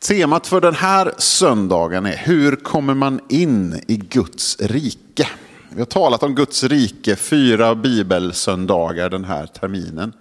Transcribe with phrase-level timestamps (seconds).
[0.00, 5.28] Temat för den här söndagen är hur kommer man in i Guds rike?
[5.72, 10.12] Vi har talat om Guds rike fyra bibelsöndagar den här terminen.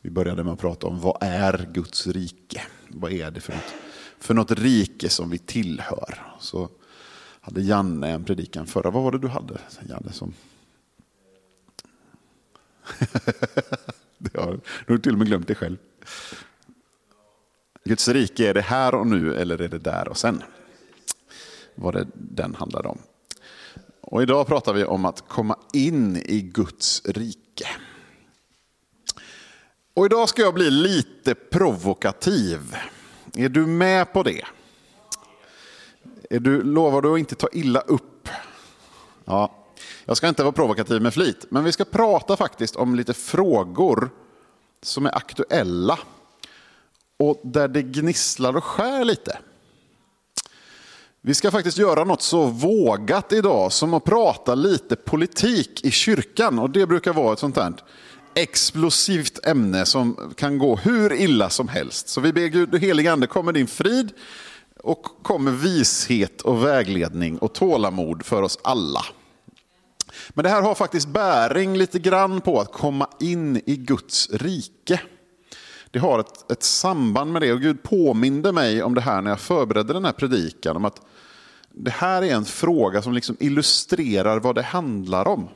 [0.00, 2.62] Vi började med att prata om vad är Guds rike?
[2.88, 3.74] Vad är det för något,
[4.18, 6.22] för något rike som vi tillhör?
[6.40, 6.68] Så
[7.40, 8.90] hade Janne en predikan förra.
[8.90, 9.58] Vad var det du hade
[9.88, 10.12] Janne?
[10.12, 10.32] Som...
[14.18, 15.76] det har du till och med glömt det själv.
[17.88, 20.42] Guds rike, är det här och nu eller är det där och sen?
[21.74, 22.98] Vad det den handlade om.
[24.00, 27.68] Och idag pratar vi om att komma in i Guds rike.
[29.94, 32.76] Och idag ska jag bli lite provokativ.
[33.34, 34.44] Är du med på det?
[36.30, 38.28] Är du, lovar du att inte ta illa upp?
[39.24, 39.66] Ja,
[40.04, 44.10] jag ska inte vara provokativ med flit, men vi ska prata faktiskt om lite frågor
[44.82, 45.98] som är aktuella
[47.18, 49.38] och där det gnisslar och skär lite.
[51.20, 56.58] Vi ska faktiskt göra något så vågat idag som att prata lite politik i kyrkan.
[56.58, 57.74] Och det brukar vara ett sånt här
[58.34, 62.08] explosivt ämne som kan gå hur illa som helst.
[62.08, 64.12] Så vi ber Gud, helige ande, kommer din frid
[64.82, 69.04] och kommer vishet och vägledning och tålamod för oss alla.
[70.28, 75.00] Men det här har faktiskt bäring lite grann på att komma in i Guds rike
[75.90, 77.52] det har ett, ett samband med det.
[77.52, 80.76] Och Gud påminde mig om det här när jag förberedde den här predikan.
[80.76, 81.00] Om att
[81.70, 85.48] det här är en fråga som liksom illustrerar vad det handlar om.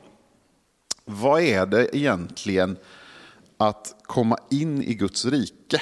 [1.05, 2.77] Vad är det egentligen
[3.57, 5.81] att komma in i Guds rike?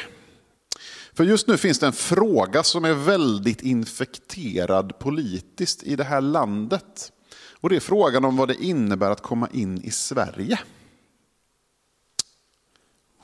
[1.14, 6.22] För just nu finns det en fråga som är väldigt infekterad politiskt i det här
[6.22, 7.12] landet.
[7.54, 10.60] Och det är frågan om vad det innebär att komma in i Sverige.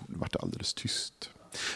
[0.08, 1.30] Nu vart det alldeles tyst.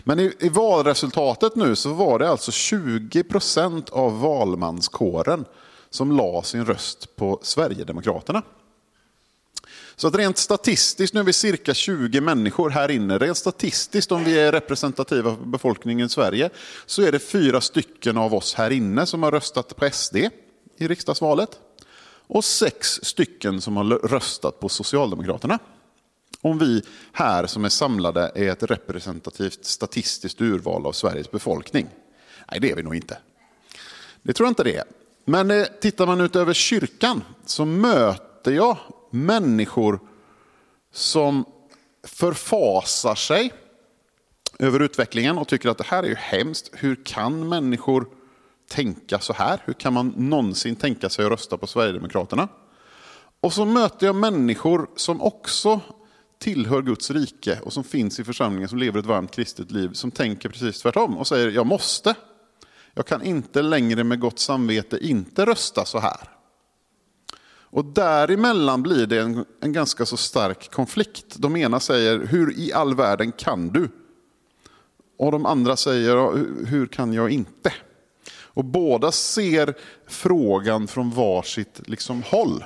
[0.03, 5.45] Men i, i, valresultatet nu så var det alltså 20 procent av valmanskåren
[5.89, 8.41] som la sin röst på Sverigedemokraterna.
[9.95, 14.23] Så att rent statistiskt, nu är vi cirka 20 människor här inne, rent statistiskt om
[14.23, 16.49] vi är representativa för befolkningen i Sverige,
[16.85, 20.15] så är det fyra stycken av oss här inne som har röstat på SD
[20.77, 21.49] i riksdagsvalet.
[22.27, 25.59] Och sex stycken som har röstat på Socialdemokraterna
[26.41, 31.87] om vi här som är samlade är ett representativt statistiskt urval av Sveriges befolkning?
[32.51, 33.17] Nej, det är vi nog inte.
[34.21, 34.83] Det tror jag inte det är.
[35.25, 38.77] Men eh, tittar man ut över kyrkan så möter jag
[39.11, 39.99] människor
[40.91, 41.45] som
[42.03, 43.53] förfasar sig
[44.59, 46.69] över utvecklingen och tycker att det här är ju hemskt.
[46.73, 48.07] Hur kan människor
[48.69, 49.61] tänka så här?
[49.65, 52.47] Hur kan man någonsin tänka sig att rösta på Sverigedemokraterna?
[53.41, 55.81] Och så möter jag människor som också
[56.41, 60.11] tillhör Guds rike och som finns i församlingen som lever ett varmt kristet liv som
[60.11, 62.15] tänker precis tvärtom och säger jag måste.
[62.93, 66.29] Jag kan inte längre med gott samvete inte rösta så här.
[67.73, 71.35] Och däremellan blir det en, en ganska så stark konflikt.
[71.35, 73.89] De ena säger hur i all världen kan du?
[75.17, 76.15] Och de andra säger
[76.65, 77.73] hur kan jag inte?
[78.53, 79.73] Och båda ser
[80.07, 82.63] frågan från varsitt liksom håll.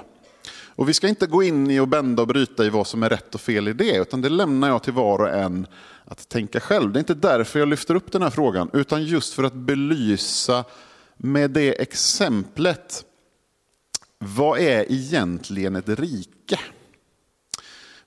[0.75, 3.09] Och vi ska inte gå in i och bända och bryta i vad som är
[3.09, 5.68] rätt och fel i det, utan det lämnar jag till var och en
[6.06, 6.91] att tänka själv.
[6.91, 10.66] Det är inte därför jag lyfter upp den här frågan, utan just för att belysa
[11.18, 13.06] med det exemplet,
[14.18, 16.59] vad är egentligen ett rike?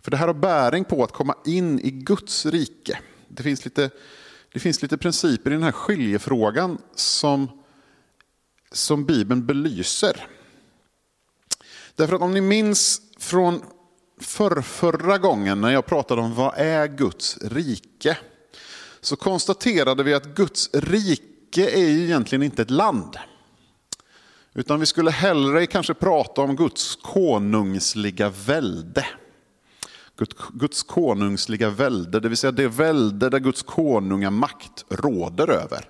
[0.01, 2.99] För det här har bäring på att komma in i Guds rike.
[3.29, 3.91] Det finns lite,
[4.53, 7.49] det finns lite principer i den här skiljefrågan som,
[8.73, 10.27] som Bibeln belyser.
[11.99, 13.63] Därför att om ni minns från
[14.21, 18.19] för förra gången när jag pratade om vad är Guds rike,
[19.01, 23.17] så konstaterade vi att Guds rike är ju egentligen inte ett land.
[24.55, 29.07] Utan vi skulle hellre kanske prata om Guds konungsliga välde.
[30.53, 35.89] Guds konungsliga välde, det vill säga det välde där Guds konungamakt råder över.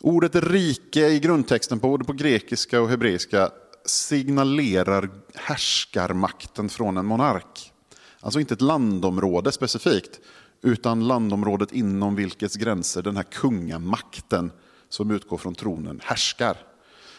[0.00, 3.50] Ordet rike i grundtexten, både på grekiska och hebreiska,
[3.84, 7.72] signalerar härskarmakten från en monark.
[8.20, 10.20] Alltså inte ett landområde specifikt,
[10.62, 14.52] utan landområdet inom vilkets gränser den här kungamakten
[14.88, 16.56] som utgår från tronen härskar.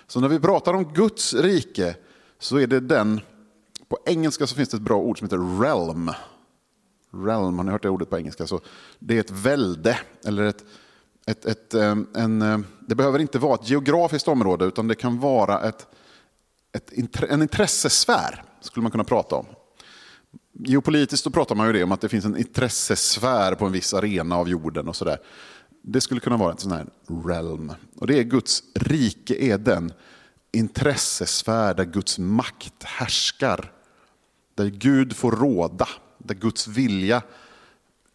[0.08, 1.96] Så när vi pratar om Guds rike
[2.40, 3.22] så är det den,
[3.88, 6.12] på engelska så finns det ett bra ord som heter realm.
[7.14, 8.48] Realm, har ni hört det ordet på engelska?
[8.48, 8.62] Så
[9.00, 10.66] det är ett välde, eller ett,
[11.26, 15.20] ett, ett, eh, en, eh, det behöver inte vara ett geografiskt område utan det kan
[15.20, 15.88] vara ett,
[16.76, 19.46] ett, en intressesfär, skulle man kunna prata om.
[20.54, 23.94] Geopolitiskt då pratar man ju det om att det finns en intressesfär på en viss
[23.94, 25.18] arena av jorden och sådär.
[25.82, 26.88] Det skulle kunna vara en sån här
[27.26, 27.74] realm.
[27.96, 29.94] Och det är Guds rike är den
[30.52, 33.72] intressesfär där Guds makt härskar.
[34.56, 35.88] Där Gud får råda,
[36.18, 37.22] där Guds vilja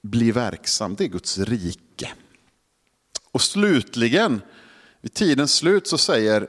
[0.02, 0.94] blir verksam.
[0.94, 2.12] Det är Guds rike.
[3.32, 4.42] Och slutligen,
[5.00, 6.48] vid tidens slut så säger,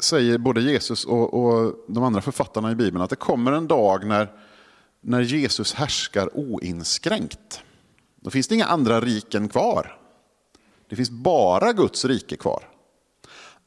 [0.00, 4.06] säger både Jesus och, och de andra författarna i Bibeln att det kommer en dag
[4.06, 4.32] när,
[5.00, 7.62] när Jesus härskar oinskränkt.
[8.20, 9.98] Då finns det inga andra riken kvar.
[10.88, 12.68] Det finns bara Guds rike kvar.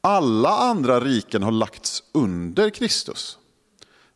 [0.00, 3.38] Alla andra riken har lagts under Kristus.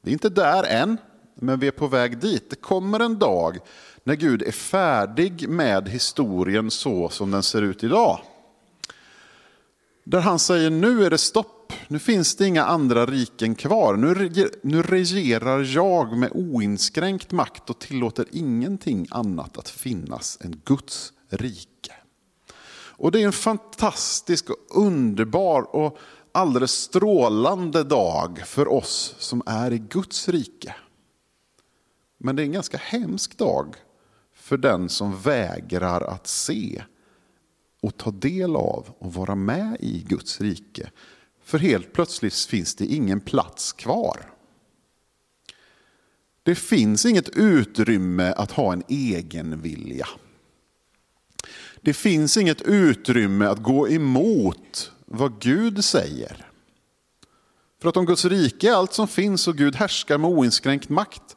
[0.00, 0.98] Vi är inte där än,
[1.34, 2.50] men vi är på väg dit.
[2.50, 3.58] Det kommer en dag
[4.04, 8.20] när Gud är färdig med historien så som den ser ut idag.
[10.04, 13.96] Där han säger nu är det stopp, nu finns det inga andra riken kvar.
[13.96, 14.30] Nu,
[14.62, 21.92] nu regerar jag med oinskränkt makt och tillåter ingenting annat att finnas än Guds rike.
[23.02, 25.98] Och det är en fantastisk och underbar och
[26.32, 30.74] alldeles strålande dag för oss som är i Guds rike.
[32.18, 33.76] Men det är en ganska hemsk dag
[34.34, 36.82] för den som vägrar att se
[37.82, 40.90] och ta del av och vara med i Guds rike.
[41.44, 44.32] För helt plötsligt finns det ingen plats kvar.
[46.42, 50.08] Det finns inget utrymme att ha en egen vilja.
[51.80, 56.46] Det finns inget utrymme att gå emot vad Gud säger.
[57.82, 61.36] För att om Guds rike är allt som finns och Gud härskar med oinskränkt makt,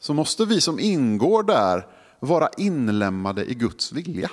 [0.00, 1.86] så måste vi som ingår där
[2.20, 4.30] vara inlämnade i Guds vilja.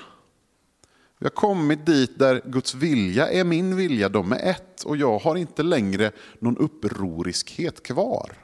[1.20, 5.20] Vi har kommit dit där Guds vilja är min vilja, de är ett och jag
[5.20, 8.38] har inte längre någon upproriskhet kvar.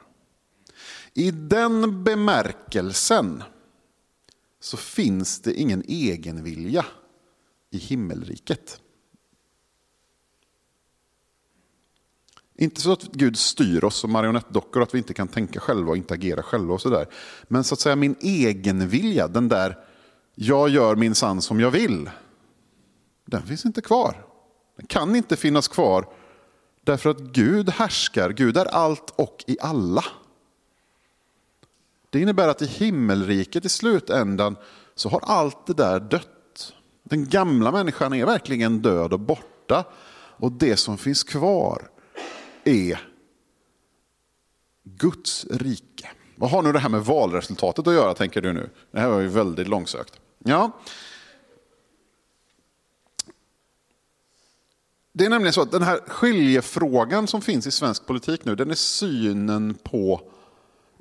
[1.14, 3.42] I den bemärkelsen
[4.60, 6.86] så finns det ingen egen vilja
[7.70, 8.80] i himmelriket.
[12.56, 15.96] Inte så att Gud styr oss som marionettdockor, att vi inte kan tänka själva och
[15.96, 16.74] inte agera själva.
[16.74, 17.06] och så där.
[17.48, 19.78] Men så att säga min egenvilja, den där
[20.34, 22.10] jag gör min sann som jag vill,
[23.24, 24.26] den finns inte kvar.
[24.76, 26.06] Den kan inte finnas kvar
[26.80, 30.04] därför att Gud härskar, Gud är allt och i alla.
[32.10, 34.56] Det innebär att i himmelriket i slutändan
[34.94, 36.72] så har allt det där dött.
[37.02, 39.84] Den gamla människan är verkligen död och borta.
[40.36, 41.90] Och det som finns kvar
[42.64, 43.08] är
[44.84, 46.10] Guds rike.
[46.36, 48.70] Vad har nu det här med valresultatet att göra tänker du nu?
[48.90, 50.20] Det här var ju väldigt långsökt.
[50.38, 50.70] Ja.
[55.16, 58.70] Det är nämligen så att den här skiljefrågan som finns i svensk politik nu, den
[58.70, 60.20] är synen på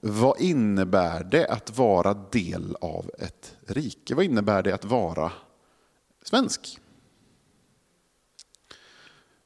[0.01, 4.15] vad innebär det att vara del av ett rike?
[4.15, 5.31] Vad innebär det att vara
[6.24, 6.80] svensk?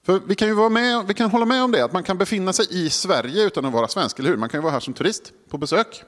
[0.04, 2.18] För vi kan ju vara med, vi kan hålla med om det, att man kan
[2.18, 4.38] befinna sig i Sverige utan att vara svensk, eller hur?
[4.38, 6.04] Man kan ju vara här som turist på besök.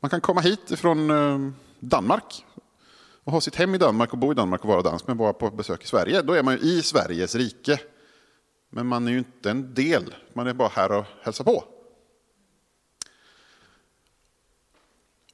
[0.00, 2.44] Man kan komma hit från eh, Danmark
[3.28, 5.32] och ha sitt hem i Danmark och bo i Danmark och vara dansk, men vara
[5.32, 6.22] på besök i Sverige.
[6.22, 7.80] Då är man ju i Sveriges rike.
[8.70, 11.64] Men man är ju inte en del, man är bara här och hälsar på.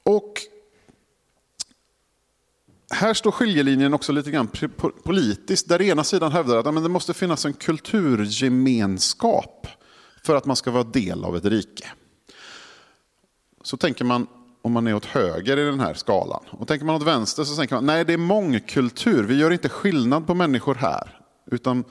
[0.03, 0.33] Och
[2.89, 4.49] här står skiljelinjen också lite grann
[5.03, 9.67] politiskt, där ena sidan hävdar att det måste finnas en kulturgemenskap
[10.23, 11.87] för att man ska vara del av ett rike.
[13.63, 14.27] Så tänker man
[14.65, 16.43] om man är åt höger i den här skalan.
[16.49, 19.69] Och tänker man åt vänster så tänker man, nej det är mångkultur, vi gör inte
[19.69, 21.19] skillnad på människor här.
[21.51, 21.83] Utan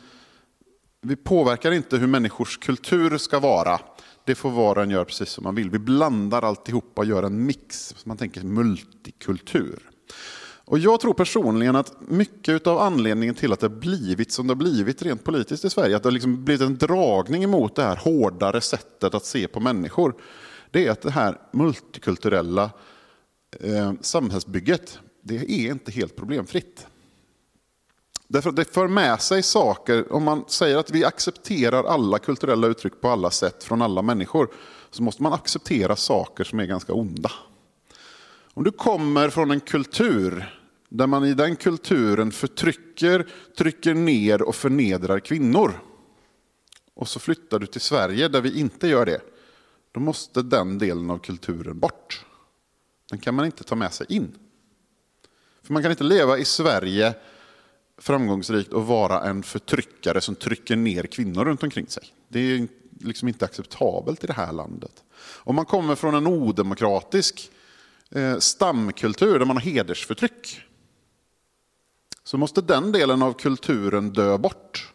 [1.02, 3.80] vi påverkar inte hur människors kultur ska vara.
[4.24, 5.70] Det får var och en göra precis som man vill.
[5.70, 7.94] Vi blandar alltihopa och gör en mix.
[8.04, 9.90] Man tänker multikultur.
[10.64, 14.56] Och jag tror personligen att mycket av anledningen till att det blivit som det har
[14.56, 17.96] blivit rent politiskt i Sverige, att det har liksom blivit en dragning emot det här
[17.96, 20.14] hårdare sättet att se på människor,
[20.74, 22.70] det är att det här multikulturella
[23.60, 26.86] eh, samhällsbygget, det är inte helt problemfritt.
[28.28, 32.66] Därför att det för med sig saker, om man säger att vi accepterar alla kulturella
[32.66, 34.48] uttryck på alla sätt från alla människor,
[34.90, 37.30] så måste man acceptera saker som är ganska onda.
[38.54, 43.26] Om du kommer från en kultur där man i den kulturen förtrycker,
[43.58, 45.80] trycker ner och förnedrar kvinnor.
[46.94, 49.20] Och så flyttar du till Sverige där vi inte gör det.
[49.94, 52.24] Då måste den delen av kulturen bort.
[53.10, 54.38] Den kan man inte ta med sig in.
[55.62, 57.14] För man kan inte leva i Sverige
[57.98, 62.04] framgångsrikt och vara en förtryckare som trycker ner kvinnor runt omkring sig.
[62.28, 62.68] Det är
[63.00, 65.04] liksom inte acceptabelt i det här landet.
[65.20, 67.50] Om man kommer från en odemokratisk
[68.10, 70.60] eh, stamkultur där man har hedersförtryck.
[72.24, 74.92] så måste den delen av kulturen dö bort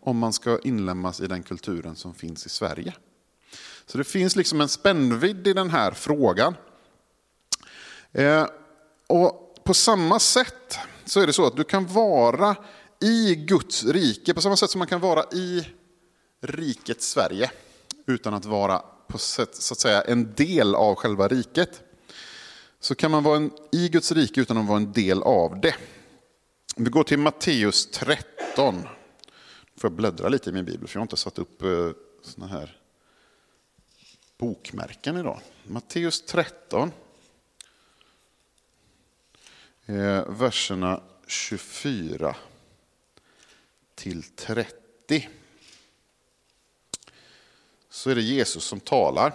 [0.00, 2.94] om man ska inlemmas i den kulturen som finns i Sverige.
[3.86, 6.54] Så det finns liksom en spännvidd i den här frågan.
[8.12, 8.46] Eh,
[9.06, 12.56] och på samma sätt så är det så att du kan vara
[13.00, 15.66] i Guds rike, på samma sätt som man kan vara i
[16.42, 17.50] riket Sverige,
[18.06, 21.82] utan att vara på sätt, så att säga, en del av själva riket.
[22.80, 25.74] Så kan man vara en, i Guds rike utan att vara en del av det.
[26.76, 28.82] Vi går till Matteus 13.
[29.78, 31.90] Får jag bläddra lite i min bibel, för jag har inte satt upp eh,
[32.22, 32.80] såna här
[34.38, 35.40] bokmärken idag.
[35.64, 36.92] Matteus 13.
[39.86, 42.36] Eh, verserna 24
[43.94, 45.28] till 30.
[47.90, 49.32] Så är det Jesus som talar.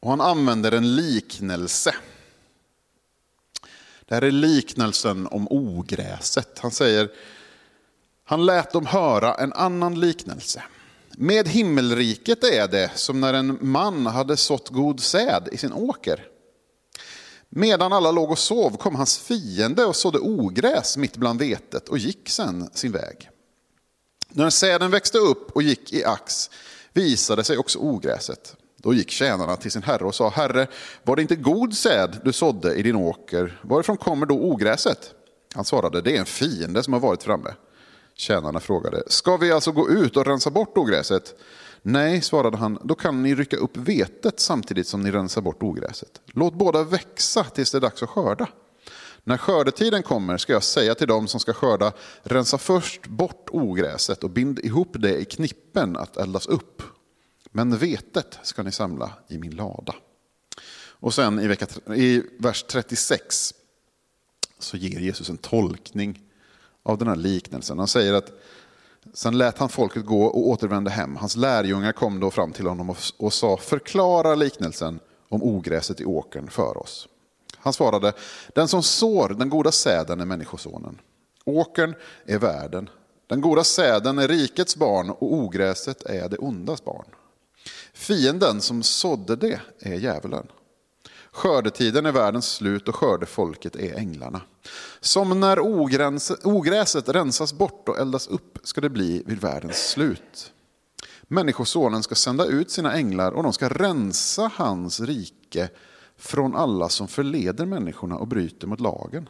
[0.00, 1.94] Och han använder en liknelse.
[4.00, 6.58] Det här är liknelsen om ogräset.
[6.58, 7.10] Han säger,
[8.24, 10.62] han lät dem höra en annan liknelse.
[11.22, 16.26] Med himmelriket är det som när en man hade sått god säd i sin åker.
[17.48, 21.98] Medan alla låg och sov kom hans fiende och sådde ogräs mitt bland vetet och
[21.98, 23.30] gick sen sin väg.
[24.28, 26.50] När säden växte upp och gick i ax
[26.92, 28.56] visade sig också ogräset.
[28.76, 30.66] Då gick tjänarna till sin herre och sa, Herre,
[31.02, 33.60] var det inte god säd du sådde i din åker?
[33.62, 35.14] Varifrån kommer då ogräset?
[35.54, 37.50] Han svarade, det är en fiende som har varit framme.
[38.20, 41.34] Tjänarna frågade, ska vi alltså gå ut och rensa bort ogräset?
[41.82, 46.20] Nej, svarade han, då kan ni rycka upp vetet samtidigt som ni rensar bort ogräset.
[46.26, 48.48] Låt båda växa tills det är dags att skörda.
[49.24, 54.24] När skördetiden kommer ska jag säga till dem som ska skörda, rensa först bort ogräset
[54.24, 56.82] och bind ihop det i knippen att eldas upp.
[57.50, 59.94] Men vetet ska ni samla i min lada.
[60.88, 63.54] Och sen i, vecka, i vers 36
[64.58, 66.29] så ger Jesus en tolkning
[66.90, 67.78] av den här liknelsen.
[67.78, 68.32] Han säger att
[69.14, 71.16] sen lät han folket gå och återvände hem.
[71.16, 76.50] Hans lärjungar kom då fram till honom och sa förklara liknelsen om ogräset i åkern
[76.50, 77.08] för oss.
[77.56, 78.12] Han svarade,
[78.54, 80.98] den som sår den goda säden är människosonen.
[81.44, 81.94] Åkern
[82.26, 82.88] är världen.
[83.26, 87.06] Den goda säden är rikets barn och ogräset är det ondas barn.
[87.92, 90.46] Fienden som sådde det är djävulen.
[91.32, 94.40] Skördetiden är världens slut och skördefolket är änglarna.
[95.00, 95.60] Som när
[96.44, 100.52] ogräset rensas bort och eldas upp ska det bli vid världens slut.
[101.22, 105.68] Människosonen ska sända ut sina änglar och de ska rensa hans rike
[106.16, 109.28] från alla som förleder människorna och bryter mot lagen.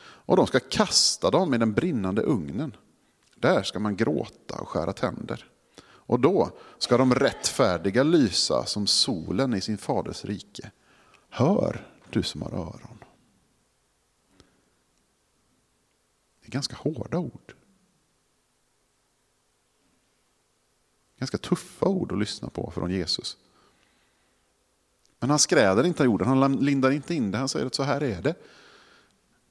[0.00, 2.76] Och de ska kasta dem i den brinnande ugnen.
[3.36, 5.46] Där ska man gråta och skära tänder.
[5.82, 10.70] Och då ska de rättfärdiga lysa som solen i sin faders rike.
[11.30, 13.04] Hör, du som har öron.
[16.40, 17.54] Det är ganska hårda ord.
[21.18, 23.36] Ganska tuffa ord att lyssna på från Jesus.
[25.18, 27.38] Men han skräder inte jorden, han lindar inte in det.
[27.38, 28.34] Han säger att så här är det.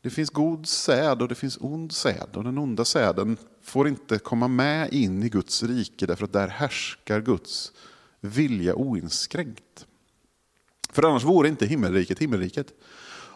[0.01, 2.29] Det finns god säd och det finns ond säd.
[2.33, 6.47] Och den onda säden får inte komma med in i Guds rike därför att där
[6.47, 7.71] härskar Guds
[8.19, 9.87] vilja oinskränkt.
[10.89, 12.73] För annars vore inte himmelriket himmelriket.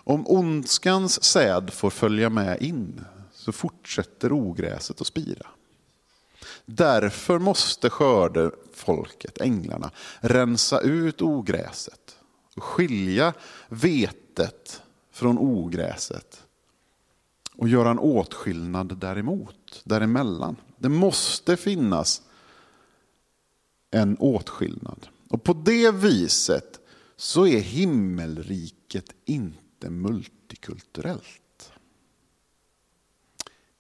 [0.06, 5.48] Om ondskans säd får följa med in så fortsätter ogräset att spira.
[6.66, 12.18] Därför måste skördefolket, änglarna, rensa ut ogräset
[12.56, 13.34] och skilja
[13.70, 14.82] vetet
[15.12, 16.44] från ogräset
[17.56, 20.56] och göra en åtskillnad däremot, däremellan.
[20.78, 22.22] Det måste finnas
[23.92, 25.08] en åtskillnad.
[25.30, 26.80] Och på det viset
[27.16, 31.72] så är himmelriket inte multikulturellt.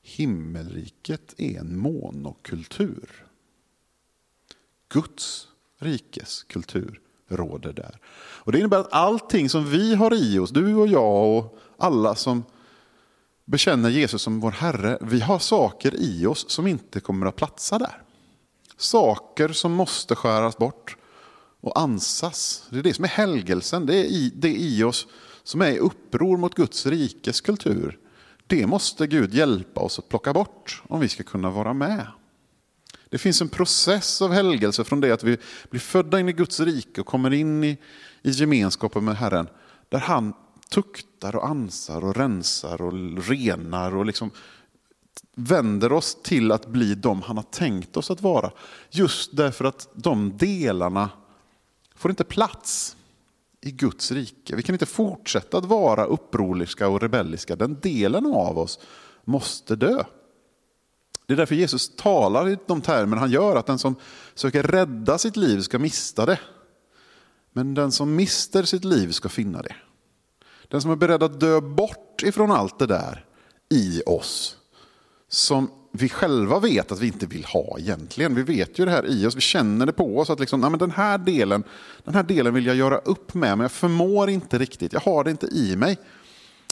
[0.01, 3.25] Himmelriket är en monokultur.
[4.89, 5.47] Guds
[5.77, 7.99] rikes kultur råder där.
[8.15, 12.15] Och Det innebär att allting som vi har i oss, du och jag och alla
[12.15, 12.43] som
[13.45, 17.77] bekänner Jesus som vår Herre, vi har saker i oss som inte kommer att platsa
[17.79, 18.01] där.
[18.77, 20.97] Saker som måste skäras bort
[21.63, 22.67] och ansas.
[22.69, 25.07] Det är det som är helgelsen, det är i, det är i oss
[25.43, 27.99] som är i uppror mot Guds rikes kultur.
[28.47, 32.07] Det måste Gud hjälpa oss att plocka bort om vi ska kunna vara med.
[33.09, 35.37] Det finns en process av helgelse från det att vi
[35.69, 37.77] blir födda in i Guds rike och kommer in i,
[38.21, 39.47] i gemenskapen med Herren.
[39.89, 40.33] Där han
[40.69, 42.93] tuktar och ansar och rensar och
[43.27, 44.31] renar och liksom
[45.35, 48.51] vänder oss till att bli de han har tänkt oss att vara.
[48.89, 51.09] Just därför att de delarna
[52.03, 52.97] får inte plats
[53.61, 54.55] i Guds rike.
[54.55, 57.55] Vi kan inte fortsätta att vara upproriska och rebelliska.
[57.55, 58.79] Den delen av oss
[59.23, 60.03] måste dö.
[61.25, 63.95] Det är därför Jesus talar i de termer han gör, att den som
[64.33, 66.39] söker rädda sitt liv ska mista det.
[67.51, 69.75] Men den som mister sitt liv ska finna det.
[70.67, 73.25] Den som är beredd att dö bort ifrån allt det där
[73.69, 74.57] i oss,
[75.27, 78.35] som vi själva vet att vi inte vill ha egentligen.
[78.35, 80.69] Vi vet ju det här i oss, vi känner det på oss att liksom, nej,
[80.69, 81.63] men den, här delen,
[82.03, 85.23] den här delen vill jag göra upp med, men jag förmår inte riktigt, jag har
[85.23, 85.97] det inte i mig.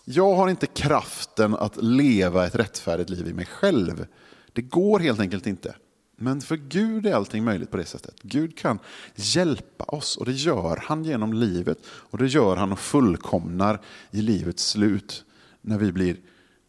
[0.05, 4.05] Jag har inte kraften att leva ett rättfärdigt liv i mig själv.
[4.53, 5.75] Det går helt enkelt inte.
[6.17, 8.15] Men för Gud är allting möjligt på det sättet.
[8.21, 8.79] Gud kan
[9.15, 11.77] hjälpa oss och det gör han genom livet.
[11.85, 15.23] Och det gör han och fullkomnar i livets slut
[15.61, 16.17] när vi blir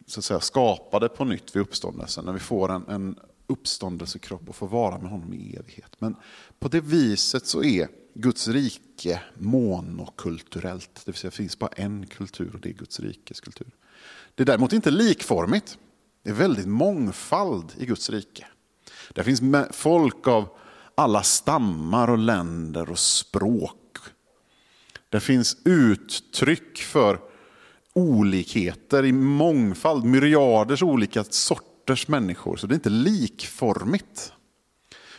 [0.05, 2.25] så att säga, skapade på nytt vid uppståndelsen.
[2.25, 5.95] När vi får en, en uppståndelsekropp och får vara med honom i evighet.
[5.99, 6.15] Men
[6.59, 11.01] på det viset så är Guds rike monokulturellt.
[11.05, 13.67] Det vill säga det finns bara en kultur och det är Guds rikes kultur.
[14.35, 15.77] Det är däremot inte likformigt.
[16.23, 18.47] Det är väldigt mångfald i Guds rike.
[19.13, 19.41] Det finns
[19.71, 20.49] folk av
[20.95, 23.97] alla stammar och länder och språk.
[25.09, 27.19] Det finns uttryck för
[27.95, 32.57] olikheter i mångfald, myriaders olika sorters människor.
[32.57, 34.33] Så det är inte likformigt.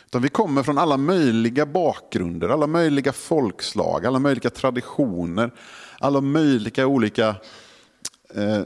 [0.05, 5.51] Utan vi kommer från alla möjliga bakgrunder, alla möjliga folkslag, alla möjliga traditioner,
[5.99, 7.35] alla möjliga olika
[8.35, 8.61] eh,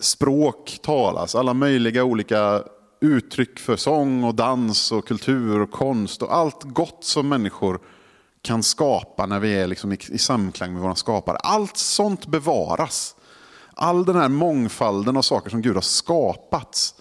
[0.00, 2.62] språk talas, alla möjliga olika
[3.00, 7.80] uttryck för sång och dans och kultur och konst och allt gott som människor
[8.42, 11.36] kan skapa när vi är liksom i, i samklang med våra skapare.
[11.36, 13.15] Allt sånt bevaras.
[13.78, 16.94] All den här mångfalden av saker som Gud har skapat,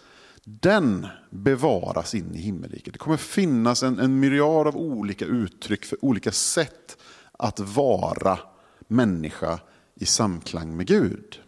[0.43, 2.93] den bevaras in i himmelriket.
[2.93, 6.97] Det kommer finnas en, en myriad av olika uttryck för olika sätt
[7.31, 8.39] att vara
[8.87, 9.59] människa
[9.95, 11.41] i samklang med Gud.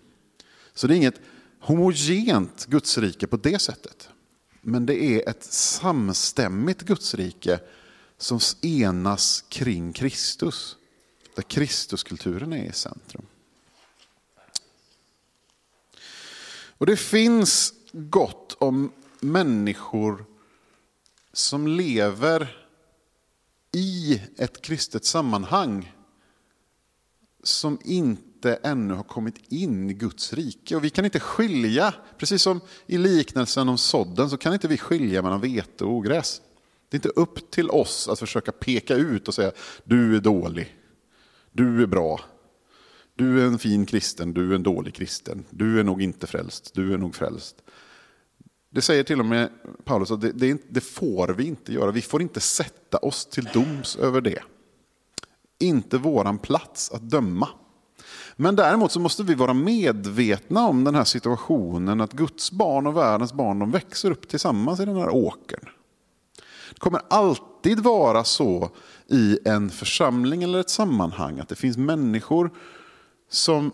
[0.74, 1.22] Så det är inget
[1.60, 4.10] homogent gudsrike på det sättet.
[4.62, 7.60] Men det är ett samstämmigt gudsrike
[8.18, 10.76] som enas kring Kristus.
[11.36, 13.26] Där Kristuskulturen är i centrum.
[16.78, 20.26] Och det finns gott om människor
[21.34, 22.68] som lever
[23.72, 25.94] i ett kristet sammanhang
[27.44, 30.76] som inte ännu har kommit in i Guds rike.
[30.76, 34.78] Och vi kan inte skilja, precis som i liknelsen om sådden, så kan inte vi
[34.78, 36.42] skilja mellan vete och ogräs.
[36.90, 39.52] Det är inte upp till oss att försöka peka ut och säga
[39.84, 40.78] du är dålig,
[41.52, 42.20] du är bra,
[43.18, 46.72] du är en fin kristen, du är en dålig kristen, du är nog inte frälst,
[46.74, 47.56] du är nog frälst.
[48.70, 49.50] Det säger till och med
[49.84, 53.50] Paulus att det, det, det får vi inte göra, vi får inte sätta oss till
[53.54, 54.40] doms över det.
[55.60, 57.50] Inte våran plats att döma.
[58.36, 62.98] Men däremot så måste vi vara medvetna om den här situationen att Guds barn och
[62.98, 65.70] världens barn de växer upp tillsammans i den här åkern.
[66.70, 68.70] Det kommer alltid vara så
[69.08, 72.52] i en församling eller ett sammanhang att det finns människor
[73.30, 73.72] som,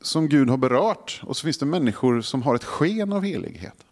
[0.00, 3.84] som Gud har berört och så finns det människor som har ett sken av helighet.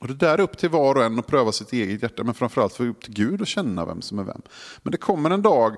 [0.00, 2.34] Och Det där är upp till var och en att pröva sitt eget hjärta, men
[2.34, 4.42] framförallt för upp till Gud att känna vem som är vem.
[4.82, 5.76] Men det kommer en dag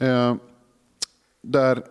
[0.00, 0.34] eh,
[1.42, 1.84] där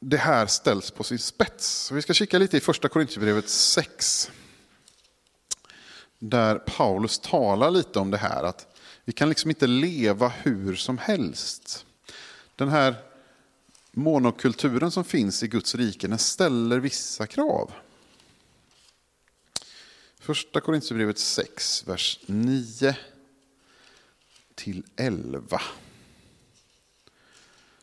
[0.00, 1.66] det här ställs på sin spets.
[1.68, 4.30] Så vi ska kika lite i första Korintierbrevet 6.
[6.18, 8.66] Där Paulus talar lite om det här att
[9.04, 11.86] vi kan liksom inte leva hur som helst.
[12.56, 12.94] Den här
[13.94, 17.72] monokulturen som finns i Guds rike, den ställer vissa krav.
[20.20, 22.96] Första Korintierbrevet 6, vers 9
[24.54, 25.60] till 11.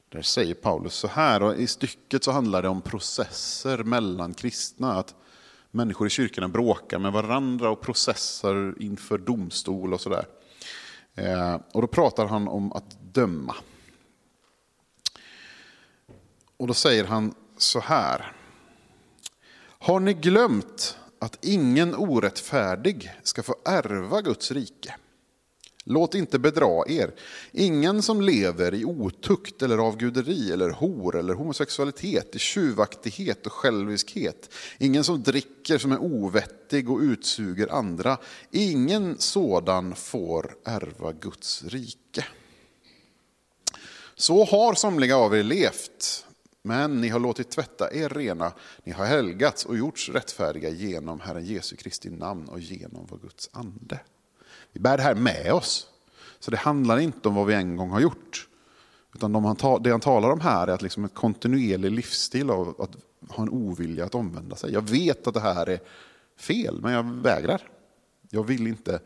[0.09, 4.93] Där säger Paulus så här, och i stycket så handlar det om processer mellan kristna.
[4.93, 5.15] Att
[5.71, 10.25] människor i kyrkorna bråkar med varandra och processar inför domstol och sådär.
[11.15, 13.55] Eh, och då pratar han om att döma.
[16.61, 18.31] Och då säger han så här.
[19.63, 24.95] Har ni glömt att ingen orättfärdig ska få ärva Guds rike?
[25.83, 27.13] Låt inte bedra er.
[27.51, 34.53] Ingen som lever i otukt eller avguderi eller hor eller homosexualitet, i tjuvaktighet och själviskhet.
[34.77, 38.17] Ingen som dricker som är ovettig och utsuger andra.
[38.51, 42.25] Ingen sådan får ärva Guds rike.
[44.15, 46.25] Så har somliga av er levt,
[46.61, 51.45] men ni har låtit tvätta er rena, ni har helgats och gjorts rättfärdiga genom Herren
[51.45, 53.99] Jesu Kristi namn och genom vår Guds ande.
[54.71, 55.87] Vi bär det här med oss.
[56.39, 58.47] Så det handlar inte om vad vi en gång har gjort.
[59.13, 62.81] Utan de han det han talar om här är att liksom en kontinuerlig livsstil av
[62.81, 62.95] att
[63.35, 64.73] ha en ovilja att omvända sig.
[64.73, 65.79] Jag vet att det här är
[66.37, 67.61] fel, men jag vägrar.
[68.29, 68.99] Jag vill inte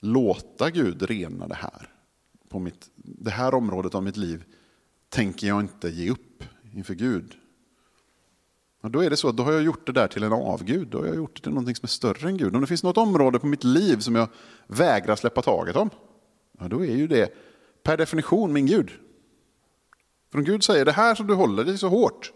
[0.00, 1.88] låta Gud rena det här.
[2.48, 4.44] På mitt, det här området av mitt liv
[5.08, 6.29] tänker jag inte ge upp
[6.72, 7.36] inför Gud.
[8.82, 10.88] Och då är det så att då har jag gjort det där till en avgud.
[10.88, 12.54] Då har jag gjort det till någonting som är större än Gud.
[12.54, 14.28] Om det finns något område på mitt liv som jag
[14.66, 15.90] vägrar släppa taget om,
[16.58, 17.34] ja, då är ju det
[17.82, 18.90] per definition min Gud.
[20.30, 22.32] För om Gud säger det här som du håller dig så hårt,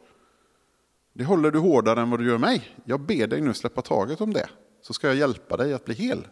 [1.13, 2.77] det håller du hårdare än vad du gör mig.
[2.85, 4.49] Jag ber dig nu släppa taget om det,
[4.83, 6.29] så ska jag hjälpa dig att bli hel.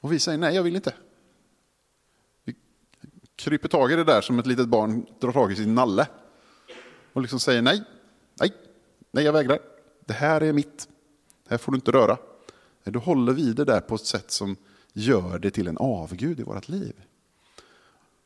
[0.00, 0.94] Och vi säger nej, jag vill inte.
[2.44, 2.54] Vi
[3.36, 6.08] kryper tag i det där som ett litet barn drar tag i sin nalle.
[7.16, 7.82] Och liksom säger nej,
[8.40, 8.52] nej,
[9.10, 9.58] nej jag vägrar.
[10.04, 10.88] Det här är mitt.
[11.44, 12.18] Det här får du inte röra.
[12.84, 14.56] Då håller vi det där på ett sätt som
[14.92, 16.92] gör det till en avgud i vårt liv.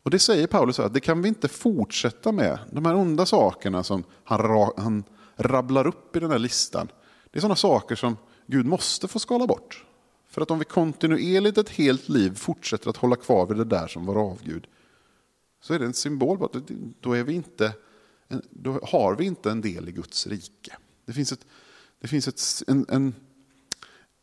[0.03, 2.59] Och det säger Paulus att det kan vi inte fortsätta med.
[2.71, 5.05] De här onda sakerna som han, han
[5.37, 6.89] rabblar upp i den här listan.
[7.31, 9.85] Det är sådana saker som Gud måste få skala bort.
[10.29, 13.87] För att om vi kontinuerligt ett helt liv fortsätter att hålla kvar vid det där
[13.87, 14.67] som var avgud,
[15.61, 16.57] så är det en symbol på att
[17.01, 17.73] då, är vi inte,
[18.51, 20.77] då har vi inte en del i Guds rike.
[21.07, 21.47] Det finns ett,
[22.01, 23.15] det finns ett, en, en,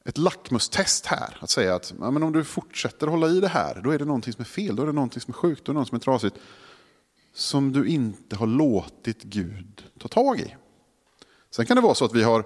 [0.05, 3.81] ett lackmustest här, att säga att ja, men om du fortsätter hålla i det här,
[3.83, 5.71] då är det någonting som är fel, då är det någonting som är sjukt, då
[5.71, 6.35] är det något som är trasigt,
[7.33, 10.55] som du inte har låtit Gud ta tag i.
[11.51, 12.45] Sen kan det vara så att vi har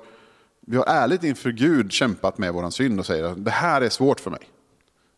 [0.67, 3.89] vi har ärligt inför Gud kämpat med vår synd och säger att det här är
[3.89, 4.49] svårt för mig.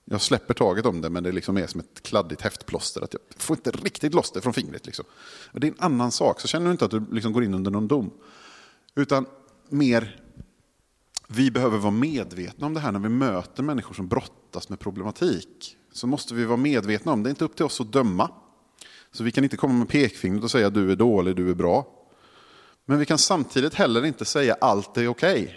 [0.06, 3.02] Jag släpper taget om det men det liksom är som ett kladdigt häftplåster.
[3.02, 4.86] Att jag får inte riktigt loss det från fingret.
[4.86, 5.06] Liksom.
[5.52, 6.42] Och det är en annan sak.
[6.42, 8.12] Så känner du inte att du liksom går in under någon dom.
[8.96, 9.26] Utan
[9.70, 10.22] mer,
[11.28, 15.78] vi behöver vara medvetna om det här när vi möter människor som brottas med problematik.
[15.92, 17.28] Så måste vi vara medvetna om det.
[17.28, 18.32] Det är inte upp till oss att döma.
[19.12, 21.88] Så vi kan inte komma med pekfingret och säga du är dålig, du är bra.
[22.86, 25.44] Men vi kan samtidigt heller inte säga allt är okej.
[25.44, 25.56] Okay.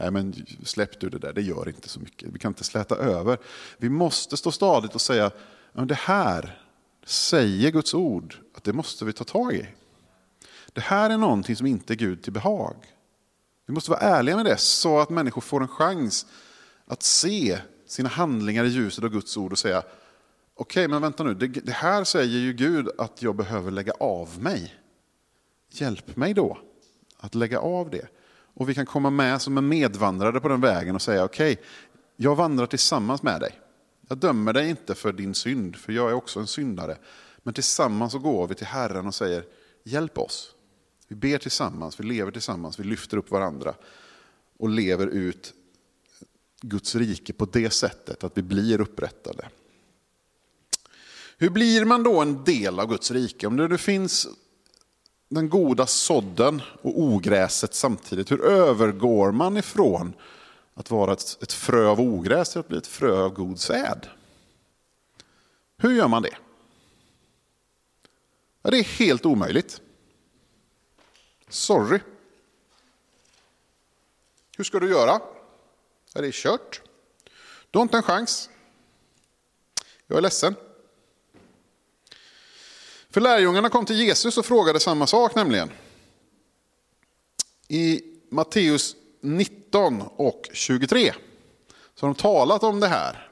[0.00, 2.28] Nej, men släpp du det där, det gör inte så mycket.
[2.32, 3.38] Vi kan inte släta över.
[3.76, 5.30] Vi måste stå stadigt och säga,
[5.72, 6.62] det här
[7.06, 9.68] säger Guds ord att det måste vi ta tag i.
[10.72, 12.76] Det här är någonting som inte är Gud till behag.
[13.66, 16.26] Vi måste vara ärliga med det så att människor får en chans
[16.86, 19.92] att se sina handlingar i ljuset av Guds ord och säga, okej
[20.54, 24.42] okay, men vänta nu, det, det här säger ju Gud att jag behöver lägga av
[24.42, 24.74] mig.
[25.70, 26.58] Hjälp mig då
[27.16, 28.08] att lägga av det.
[28.58, 31.64] Och vi kan komma med som en medvandrare på den vägen och säga okej, okay,
[32.16, 33.60] jag vandrar tillsammans med dig.
[34.08, 36.96] Jag dömer dig inte för din synd, för jag är också en syndare.
[37.42, 39.44] Men tillsammans så går vi till Herren och säger
[39.84, 40.54] hjälp oss.
[41.08, 43.74] Vi ber tillsammans, vi lever tillsammans, vi lyfter upp varandra
[44.58, 45.54] och lever ut
[46.60, 49.48] Guds rike på det sättet att vi blir upprättade.
[51.36, 53.46] Hur blir man då en del av Guds rike?
[53.46, 54.28] Om det finns
[55.28, 58.30] den goda sådden och ogräset samtidigt?
[58.30, 60.12] Hur övergår man ifrån
[60.74, 64.06] att vara ett, ett frö av ogräs till att bli ett frö av god säd?
[65.76, 66.36] Hur gör man det?
[68.62, 69.80] Ja, det är helt omöjligt.
[71.48, 72.00] Sorry.
[74.56, 75.20] Hur ska du göra?
[76.14, 76.82] Ja, det är kört.
[77.70, 78.50] Du har inte en chans.
[80.06, 80.54] Jag är ledsen.
[83.10, 85.70] För lärjungarna kom till Jesus och frågade samma sak nämligen.
[87.68, 91.12] I Matteus 19 och 23
[91.94, 93.30] så har de talat om det här.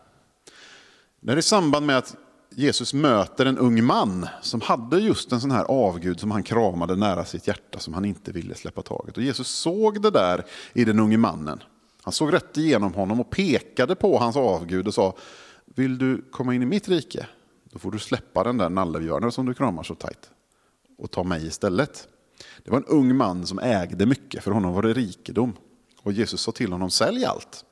[1.20, 2.16] Det är i samband med att
[2.50, 6.96] Jesus möter en ung man som hade just en sån här avgud som han kramade
[6.96, 9.16] nära sitt hjärta som han inte ville släppa taget.
[9.16, 11.62] Och Jesus såg det där i den unge mannen.
[12.02, 15.16] Han såg rätt igenom honom och pekade på hans avgud och sa,
[15.64, 17.26] vill du komma in i mitt rike?
[17.76, 20.30] Då får du släppa den där nallebjörnen som du kramar så tajt
[20.98, 22.08] och ta mig istället.
[22.64, 25.56] Det var en ung man som ägde mycket, för honom var det rikedom.
[26.02, 27.64] Och Jesus sa till honom, sälj allt,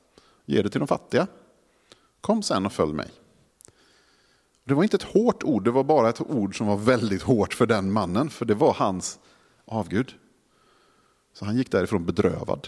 [0.45, 1.27] ge det till de fattiga.
[2.21, 3.11] Kom sen och följ mig.
[4.63, 7.53] Det var inte ett hårt ord, det var bara ett ord som var väldigt hårt
[7.53, 9.19] för den mannen, för det var hans
[9.65, 10.13] avgud.
[11.33, 12.67] Så han gick därifrån bedrövad.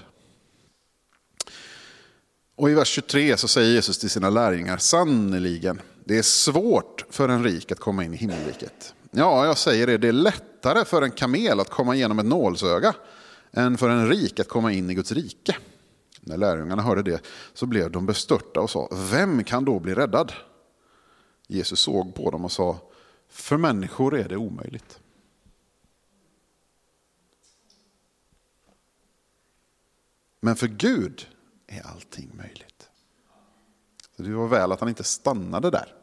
[2.55, 7.29] Och i vers 23 så säger Jesus till sina lärjungar, sannerligen, det är svårt för
[7.29, 8.93] en rik att komma in i himmelriket.
[9.11, 12.95] Ja, jag säger det, det är lättare för en kamel att komma igenom ett nålsöga
[13.51, 15.57] än för en rik att komma in i Guds rike.
[16.21, 17.21] När lärjungarna hörde det
[17.53, 20.33] så blev de bestörta och sa, vem kan då bli räddad?
[21.47, 22.79] Jesus såg på dem och sa,
[23.29, 24.99] för människor är det omöjligt.
[30.39, 31.27] Men för Gud
[31.67, 32.76] är allting möjligt.
[34.17, 35.93] Så det var väl att han inte stannade där.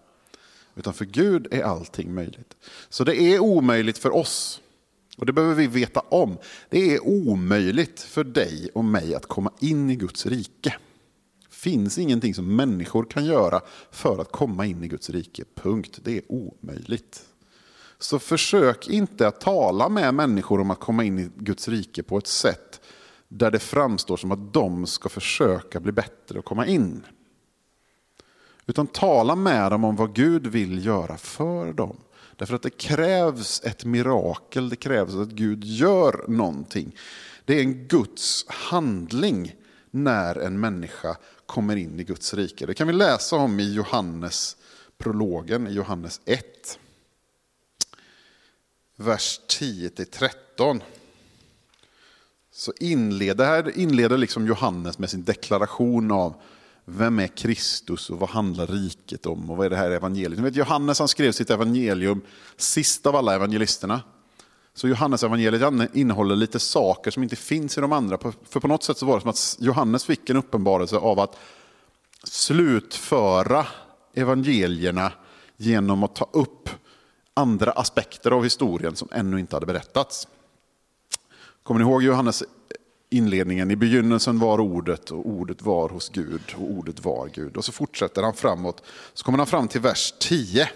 [0.75, 2.57] Utan för Gud är allting möjligt.
[2.89, 4.61] Så det är omöjligt för oss.
[5.17, 6.39] Och det behöver vi veta om.
[6.71, 10.77] Det är omöjligt för dig och mig att komma in i Guds rike.
[11.49, 15.45] Det finns ingenting som människor kan göra för att komma in i Guds rike.
[15.55, 16.01] Punkt.
[16.03, 17.25] Det är omöjligt.
[17.99, 22.19] Så försök inte att tala med människor om att komma in i Guds rike på
[22.19, 22.81] ett sätt
[23.29, 27.03] där det framstår som att de ska försöka bli bättre och komma in.
[28.67, 31.97] Utan tala med dem om vad Gud vill göra för dem.
[32.37, 36.97] Därför att det krävs ett mirakel, det krävs att Gud gör någonting.
[37.45, 39.55] Det är en Guds handling
[39.91, 42.67] när en människa kommer in i Guds rike.
[42.67, 44.57] Det kan vi läsa om i Johannes
[44.99, 46.79] prologen, i Johannes 1.
[48.97, 50.81] Vers 10-13.
[52.53, 56.35] Så inleder, här inleder liksom Johannes med sin deklaration av
[56.85, 60.39] vem är Kristus och vad handlar riket om och vad är det här evangeliet?
[60.39, 62.21] Ni vet, Johannes han skrev sitt evangelium
[62.57, 64.01] sist av alla evangelisterna.
[64.75, 68.19] Så Johannes evangeliet innehåller lite saker som inte finns i de andra.
[68.49, 71.37] För på något sätt så var det som att Johannes fick en uppenbarelse av att
[72.25, 73.67] slutföra
[74.15, 75.13] evangelierna
[75.57, 76.71] genom att ta upp
[77.35, 80.29] andra aspekter av historien som ännu inte hade berättats.
[81.63, 82.43] Kommer ni ihåg Johannes
[83.17, 83.71] inledningen?
[83.71, 87.57] I begynnelsen var ordet och ordet var hos Gud och ordet var Gud.
[87.57, 88.83] Och så fortsätter han framåt.
[89.15, 90.69] Så kommer han fram till vers 10.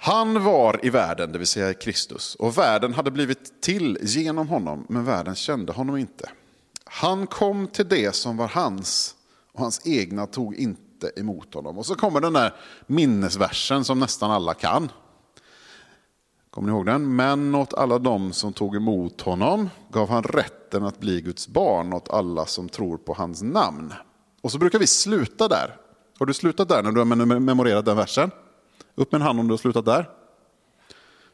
[0.00, 4.86] Han var i världen, det vill säga Kristus, och världen hade blivit till genom honom,
[4.88, 6.30] men världen kände honom inte.
[6.84, 9.14] Han kom till det som var hans,
[9.52, 11.78] och hans egna tog inte emot honom.
[11.78, 12.54] Och så kommer den där
[12.86, 14.90] minnesversen som nästan alla kan.
[16.58, 17.16] Kommer ni ihåg den?
[17.16, 21.92] Men åt alla dem som tog emot honom gav han rätten att bli Guds barn
[21.92, 23.92] åt alla som tror på hans namn.
[24.42, 25.76] Och så brukar vi sluta där.
[26.18, 28.30] Har du slutat där när du har memorerat den versen?
[28.94, 30.08] Upp med en hand om du har slutat där.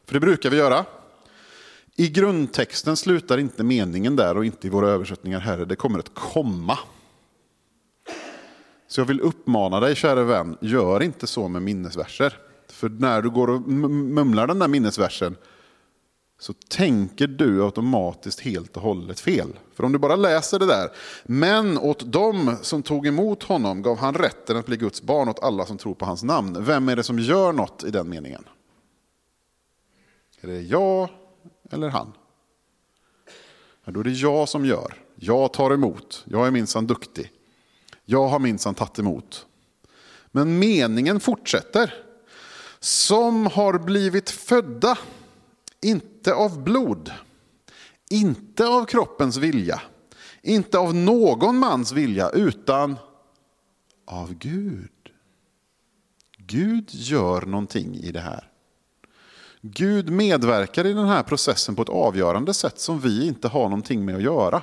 [0.05, 0.85] För det brukar vi göra.
[1.95, 5.65] I grundtexten slutar inte meningen där och inte i våra översättningar heller.
[5.65, 6.79] Det kommer ett komma.
[8.87, 12.39] Så jag vill uppmana dig, kära vän, gör inte så med minnesverser.
[12.67, 15.37] För när du går och mumlar den där minnesversen
[16.39, 19.59] så tänker du automatiskt helt och hållet fel.
[19.73, 20.89] För om du bara läser det där.
[21.23, 25.43] Men åt dem som tog emot honom gav han rätten att bli Guds barn åt
[25.43, 26.63] alla som tror på hans namn.
[26.63, 28.43] Vem är det som gör något i den meningen?
[30.41, 31.09] Är det jag
[31.71, 32.11] eller han?
[33.85, 34.93] Ja, då är det jag som gör.
[35.15, 36.23] Jag tar emot.
[36.27, 37.31] Jag är minsann duktig.
[38.05, 39.45] Jag har minsann tagit emot.
[40.31, 42.04] Men meningen fortsätter
[42.85, 44.97] som har blivit födda,
[45.81, 47.11] inte av blod,
[48.09, 49.81] inte av kroppens vilja,
[50.41, 52.97] inte av någon mans vilja, utan
[54.05, 54.89] av Gud.
[56.37, 58.51] Gud gör någonting i det här.
[59.61, 64.05] Gud medverkar i den här processen på ett avgörande sätt som vi inte har någonting
[64.05, 64.61] med att göra.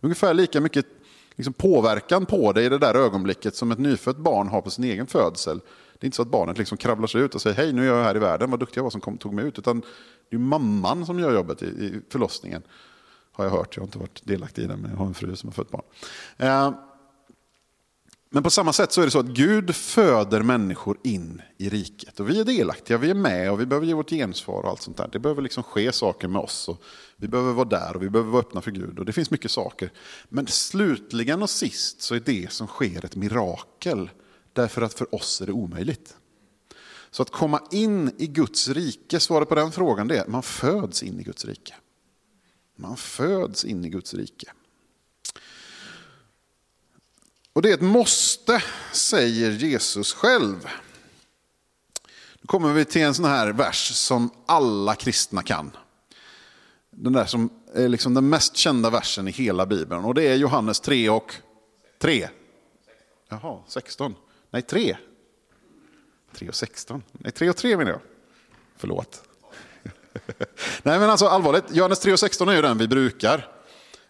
[0.00, 0.86] Ungefär lika mycket
[1.34, 4.84] liksom påverkan på det i det där ögonblicket som ett nyfött barn har på sin
[4.84, 5.60] egen födsel
[6.04, 7.96] det är inte så att barnet liksom kravlar sig ut och säger hej nu är
[7.96, 9.58] jag här i världen, vad duktig jag var som kom, tog mig ut.
[9.58, 9.82] Utan
[10.30, 12.62] det är mamman som gör jobbet i, i förlossningen.
[13.32, 15.36] Har jag hört, jag har inte varit delaktig i det men jag har en fru
[15.36, 15.82] som har fött barn.
[16.36, 16.72] Eh,
[18.30, 22.20] men på samma sätt så är det så att Gud föder människor in i riket.
[22.20, 24.82] Och vi är delaktiga, vi är med och vi behöver ge vårt gensvar och allt
[24.82, 25.08] sånt där.
[25.12, 26.68] Det behöver liksom ske saker med oss.
[26.68, 26.82] Och
[27.16, 28.98] vi behöver vara där och vi behöver vara öppna för Gud.
[28.98, 29.90] Och det finns mycket saker.
[30.28, 34.10] Men slutligen och sist så är det som sker ett mirakel
[34.54, 36.16] Därför att för oss är det omöjligt.
[37.10, 41.02] Så att komma in i Guds rike, svaret på den frågan det är man föds
[41.02, 41.74] in i Guds rike.
[42.76, 44.52] Man föds in i Guds rike.
[47.52, 48.62] Och det är ett måste,
[48.92, 50.66] säger Jesus själv.
[52.40, 55.70] Nu kommer vi till en sån här vers som alla kristna kan.
[56.90, 60.04] Den där som är liksom den mest kända versen i hela Bibeln.
[60.04, 61.34] Och det är Johannes 3 och
[61.98, 62.28] 3.
[63.28, 64.14] Jaha, 16.
[64.54, 64.96] Nej, 3.
[66.32, 67.02] 3 och 16.
[67.12, 68.00] Nej, 3 och 3 menar jag.
[68.76, 69.22] Förlåt.
[70.82, 71.64] Nej, men alltså allvarligt.
[71.70, 73.48] Johannes 3 och 16 är ju den vi brukar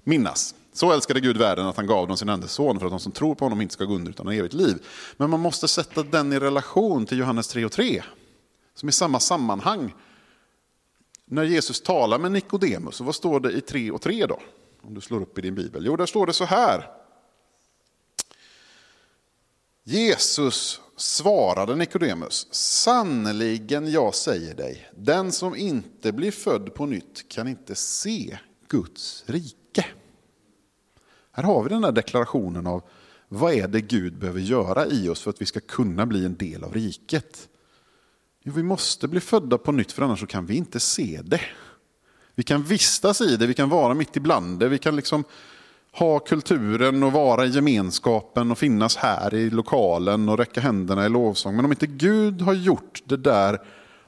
[0.03, 0.55] minnas.
[0.73, 3.13] Så älskade Gud världen att han gav dem sin enda son för att de som
[3.13, 4.87] tror på honom inte ska gå under utan ha evigt liv.
[5.17, 8.03] Men man måste sätta den i relation till Johannes 3 och 3.
[8.75, 9.95] Som i samma sammanhang.
[11.25, 14.41] När Jesus talar med Nikodemus, vad står det i 3 och 3 då?
[14.83, 15.87] Om du slår upp i din bibel.
[15.87, 17.04] Jo, där står det så här.
[19.87, 27.49] Jesus svarade Nikodemus, sannerligen jag säger dig, den som inte blir född på nytt kan
[27.49, 29.87] inte se Guds rike.
[31.33, 32.83] Här har vi den där deklarationen av
[33.29, 36.37] Vad är det Gud behöver göra i oss för att vi ska kunna bli en
[36.37, 37.49] del av riket?
[38.43, 41.41] Jo, vi måste bli födda på nytt för annars så kan vi inte se det.
[42.35, 45.25] Vi kan vistas i det, vi kan vara mitt ibland det, vi kan liksom
[45.95, 51.09] ha kulturen och vara i gemenskapen och finnas här i lokalen och räcka händerna i
[51.09, 51.57] lovsång.
[51.57, 53.59] Men om inte Gud har gjort det där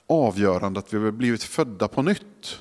[0.07, 2.59] avgörande att vi har blivit födda på nytt,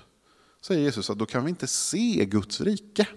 [0.62, 3.08] säger Jesus att då kan vi inte se Guds rike.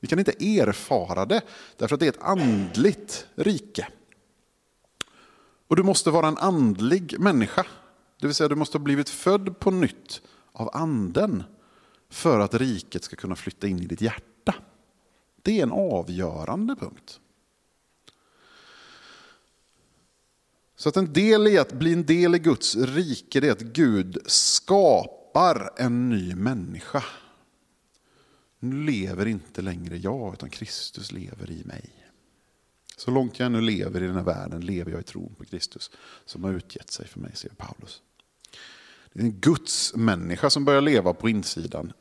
[0.00, 1.40] Vi kan inte erfara det,
[1.76, 3.88] därför att det är ett andligt rike.
[5.68, 7.66] Och du måste vara en andlig människa.
[8.20, 11.42] Det vill säga du måste ha blivit född på nytt av anden
[12.08, 14.29] för att riket ska kunna flytta in i ditt hjärta.
[15.42, 17.20] Det är en avgörande punkt.
[20.76, 23.60] Så att en del i att bli en del i Guds rike det är att
[23.60, 27.04] Gud skapar en ny människa.
[28.58, 31.90] Nu lever inte längre jag, utan Kristus lever i mig.
[32.96, 35.90] Så långt jag ännu lever i den här världen lever jag i tron på Kristus
[36.24, 38.02] som har utgett sig för mig, säger Paulus.
[39.12, 41.92] Det är en Guds människa som börjar leva på insidan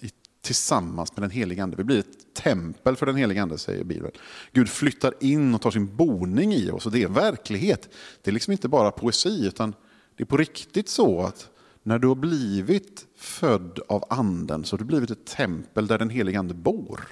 [0.42, 1.78] tillsammans med den helige Ande.
[1.78, 4.12] Vi blir ett tempel för den helige Ande, säger Bibeln.
[4.52, 7.90] Gud flyttar in och tar sin boning i oss och det är verklighet.
[8.22, 9.74] Det är liksom inte bara poesi, utan
[10.16, 11.50] det är på riktigt så att
[11.84, 16.10] när du har blivit född av anden så har du blivit ett tempel där den
[16.10, 17.08] helige Ande bor.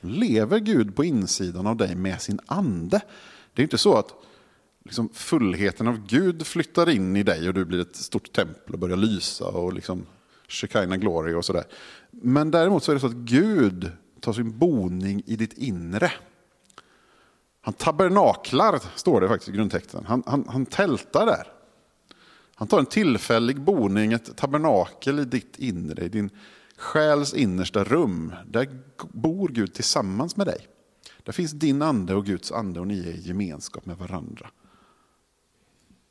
[0.00, 3.00] Lever Gud på insidan av dig med sin ande.
[3.54, 4.14] Det är inte så att
[4.84, 8.78] liksom fullheten av Gud flyttar in i dig och du blir ett stort tempel och
[8.78, 10.06] börjar lysa och liksom
[10.48, 11.64] Shekinah glory och sådär.
[12.10, 16.12] Men däremot så är det så att Gud tar sin boning i ditt inre.
[17.60, 20.04] Han tabernaklar, står det faktiskt i grundtexten.
[20.04, 21.52] Han, han, han tältar där.
[22.54, 26.30] Han tar en tillfällig boning, ett tabernakel i ditt inre, i din
[26.76, 28.34] själs innersta rum.
[28.46, 28.68] Där
[29.12, 30.66] bor Gud tillsammans med dig.
[31.22, 34.50] Där finns din ande och Guds ande och ni är i gemenskap med varandra.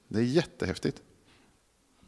[0.08, 1.02] Det är jättehäftigt.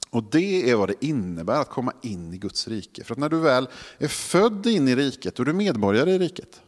[0.10, 3.04] Och det är vad det innebär att komma in i Guds rike.
[3.04, 3.68] För att när du väl
[3.98, 6.62] är född in i riket då är du medborgare i riket,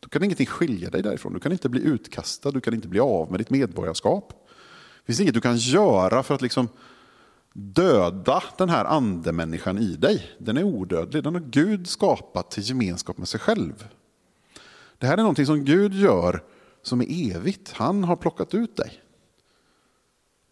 [0.00, 1.32] då kan ingenting skilja dig därifrån.
[1.32, 4.32] Du kan inte bli utkastad, du kan inte bli av med ditt medborgarskap.
[4.98, 6.68] Det finns inget du kan göra för att liksom
[7.52, 10.30] döda den här andemänniskan i dig.
[10.38, 13.88] Den är odödlig, den har Gud skapat till gemenskap med sig själv.
[14.98, 16.42] Det här är någonting som Gud gör
[16.82, 17.72] som är evigt.
[17.72, 19.02] Han har plockat ut dig.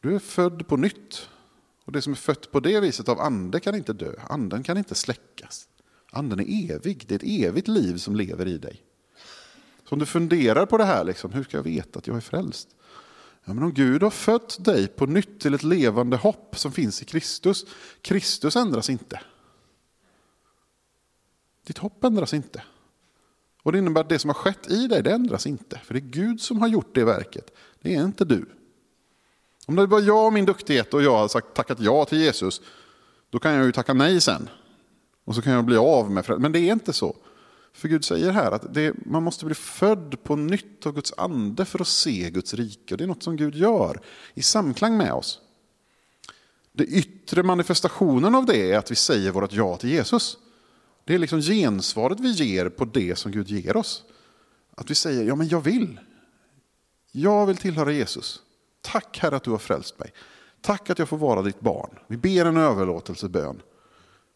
[0.00, 1.28] Du är född på nytt.
[1.86, 4.12] Och det som är fött på det viset av ande kan inte dö.
[4.28, 5.68] Anden kan inte släckas.
[6.10, 7.04] Anden är evig.
[7.08, 8.82] Det är ett evigt liv som lever i dig.
[9.88, 12.20] Så om du funderar på det här, liksom, hur ska jag veta att jag är
[12.20, 12.68] frälst?
[13.44, 17.02] Ja, men om Gud har fött dig på nytt till ett levande hopp som finns
[17.02, 17.64] i Kristus.
[18.00, 19.20] Kristus ändras inte.
[21.66, 22.62] Ditt hopp ändras inte.
[23.62, 25.78] Och Det innebär att det som har skett i dig, det ändras inte.
[25.84, 27.56] För det är Gud som har gjort det verket.
[27.82, 28.46] Det är inte du.
[29.66, 32.60] Om det var jag och min duktighet och jag hade sagt, tackat ja till Jesus,
[33.30, 34.48] då kan jag ju tacka nej sen.
[35.24, 36.42] Och så kan jag bli av med frälsningen.
[36.42, 37.16] Men det är inte så.
[37.72, 41.64] För Gud säger här att det, man måste bli född på nytt av Guds ande
[41.64, 42.94] för att se Guds rike.
[42.94, 44.00] Och det är något som Gud gör
[44.34, 45.40] i samklang med oss.
[46.72, 50.38] Den yttre manifestationen av det är att vi säger vårt ja till Jesus.
[51.04, 54.04] Det är liksom gensvaret vi ger på det som Gud ger oss.
[54.74, 56.00] Att vi säger, ja men jag vill.
[57.12, 58.42] Jag vill tillhöra Jesus.
[58.86, 60.12] Tack Herre att du har frälst mig.
[60.60, 61.98] Tack att jag får vara ditt barn.
[62.06, 63.62] Vi ber en överlåtelsebön.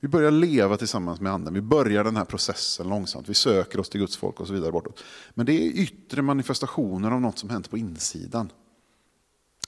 [0.01, 1.55] Vi börjar leva tillsammans med anden.
[1.55, 3.29] Vi börjar den här processen långsamt.
[3.29, 5.05] Vi söker oss till Guds folk och så vidare bortåt.
[5.35, 8.53] Men det är yttre manifestationer av något som hänt på insidan.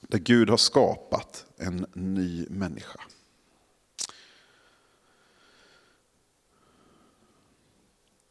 [0.01, 3.01] Där Gud har skapat en ny människa.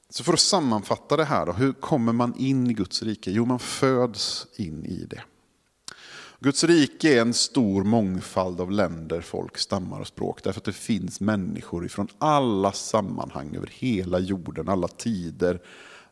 [0.09, 3.31] Så för att sammanfatta det här, då, hur kommer man in i Guds rike?
[3.31, 5.23] Jo, man föds in i det.
[6.43, 10.43] Guds rike är en stor mångfald av länder, folk, stammar och språk.
[10.43, 15.61] Därför att det finns människor från alla sammanhang över hela jorden, alla tider,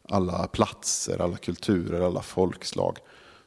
[0.04, 2.98] alla platser, alla kulturer, alla folkslag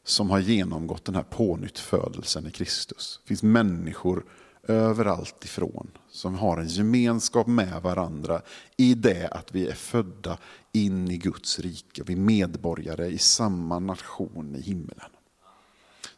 [0.04, 3.20] som har genomgått den här pånyttfödelsen i Kristus.
[3.22, 4.24] Det finns människor
[4.68, 8.42] överallt ifrån som har en gemenskap med varandra
[8.76, 10.38] i det att vi är födda
[10.72, 12.02] in i Guds rike.
[12.06, 15.10] Vi är medborgare i samma nation i himlen.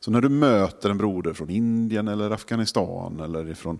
[0.04, 3.78] Så när du möter en broder från Indien eller Afghanistan eller från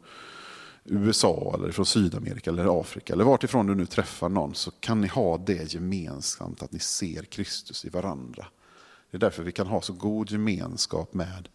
[0.85, 5.01] USA eller från Sydamerika eller Afrika eller vart ifrån du nu träffar någon så kan
[5.01, 8.47] ni ha det gemensamt att ni ser Kristus i varandra.
[9.11, 11.49] Det är därför vi kan ha så god gemenskap med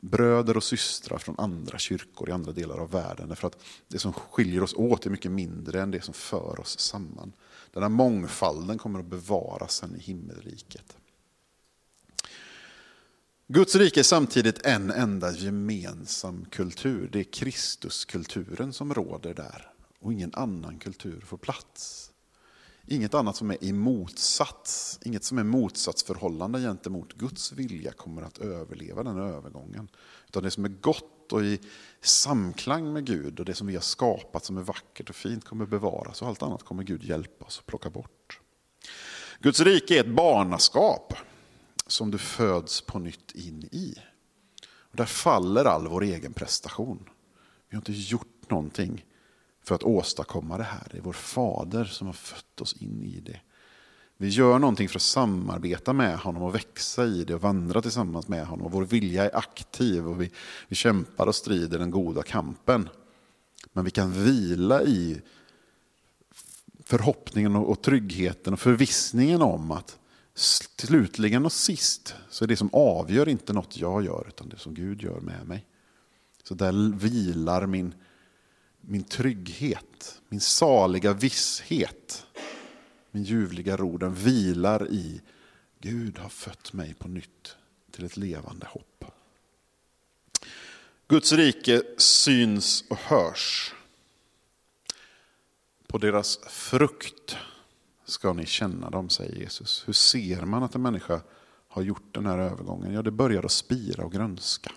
[0.00, 3.28] bröder och systrar från andra kyrkor i andra delar av världen.
[3.28, 6.78] Därför att det som skiljer oss åt är mycket mindre än det som för oss
[6.78, 7.32] samman.
[7.72, 10.96] Den här mångfalden kommer att bevaras sen i himmelriket.
[13.54, 17.08] Guds rike är samtidigt en enda gemensam kultur.
[17.12, 22.10] Det är Kristuskulturen som råder där och ingen annan kultur får plats.
[22.86, 28.38] Inget annat som är i motsats, inget som är motsatsförhållande gentemot Guds vilja kommer att
[28.38, 29.88] överleva den övergången.
[30.28, 31.60] Utan det som är gott och i
[32.00, 35.66] samklang med Gud och det som vi har skapat som är vackert och fint kommer
[35.66, 38.40] bevaras och allt annat kommer Gud hjälpa oss att plocka bort.
[39.40, 41.14] Guds rike är ett barnaskap
[41.86, 43.94] som du föds på nytt in i.
[44.64, 47.08] Och där faller all vår egen prestation.
[47.68, 49.04] Vi har inte gjort någonting
[49.62, 50.88] för att åstadkomma det här.
[50.90, 53.40] Det är vår fader som har fött oss in i det.
[54.16, 58.28] Vi gör någonting för att samarbeta med honom och växa i det och vandra tillsammans
[58.28, 58.66] med honom.
[58.66, 60.30] Och vår vilja är aktiv och vi,
[60.68, 62.88] vi kämpar och strider den goda kampen.
[63.72, 65.20] Men vi kan vila i
[66.84, 69.98] förhoppningen och tryggheten och förvissningen om att
[70.34, 74.74] slutligen och sist så är det som avgör inte något jag gör utan det som
[74.74, 75.66] Gud gör med mig.
[76.42, 77.94] Så där vilar min
[78.84, 82.26] min trygghet, min saliga visshet,
[83.10, 85.20] min ljuvliga ro, den vilar i
[85.78, 87.56] Gud har fött mig på nytt
[87.90, 89.04] till ett levande hopp.
[91.08, 93.74] Guds rike syns och hörs.
[95.86, 97.36] På deras frukt
[98.04, 99.84] ska ni känna dem, säger Jesus.
[99.86, 101.20] Hur ser man att en människa
[101.68, 102.92] har gjort den här övergången?
[102.92, 104.72] Ja, det börjar att spira och grönska.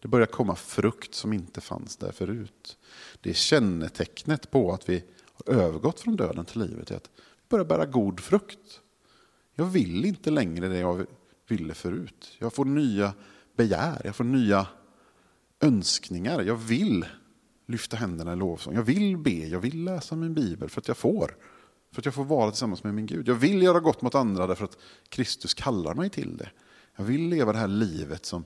[0.00, 2.78] Det börjar komma frukt som inte fanns där förut.
[3.20, 6.90] Det är kännetecknet på att vi har övergått från döden till livet.
[6.90, 8.80] Att vi börjar bära god frukt.
[9.54, 11.06] Jag vill inte längre det jag
[11.48, 12.36] ville förut.
[12.38, 13.12] Jag får nya
[13.56, 14.66] begär, jag får nya
[15.60, 16.42] önskningar.
[16.42, 17.06] Jag vill
[17.66, 18.74] lyfta händerna i lovsång.
[18.74, 21.36] Jag vill be, jag vill läsa min bibel för att jag får.
[21.92, 23.28] För att jag får vara tillsammans med min Gud.
[23.28, 24.78] Jag vill göra gott mot andra därför att
[25.08, 26.50] Kristus kallar mig till det.
[26.96, 28.44] Jag vill leva det här livet som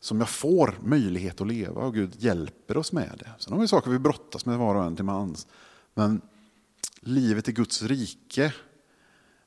[0.00, 3.30] som jag får möjlighet att leva och Gud hjälper oss med det.
[3.38, 5.46] Sen har vi saker vi brottas med var och en till mans.
[5.94, 6.20] Men
[7.00, 8.54] livet i Guds rike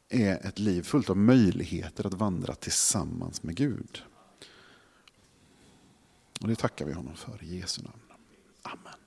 [0.10, 4.04] är ett liv fullt av möjligheter att vandra tillsammans med Gud.
[6.42, 8.02] Och Det tackar vi honom för i Jesu namn.
[8.62, 8.99] Amen.